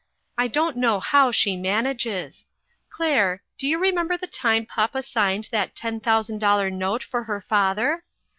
I 0.35 0.47
don't 0.47 0.77
know 0.77 0.99
how 0.99 1.31
she 1.31 1.55
manages. 1.55 2.47
Claire, 2.89 3.43
do 3.59 3.67
you 3.67 3.77
remember 3.77 4.17
the 4.17 4.25
time 4.25 4.65
papa 4.65 5.03
signed 5.03 5.49
that 5.51 5.75
ten 5.75 5.99
thousand 5.99 6.39
dol 6.39 6.57
lar 6.57 6.71
note 6.71 7.03
for 7.03 7.25
her 7.25 7.39
father? 7.39 8.03